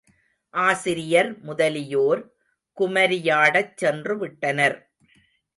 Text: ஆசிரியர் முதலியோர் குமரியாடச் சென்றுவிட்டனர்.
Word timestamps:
ஆசிரியர் 0.53 1.29
முதலியோர் 1.41 2.21
குமரியாடச் 2.77 3.73
சென்றுவிட்டனர். 3.81 4.77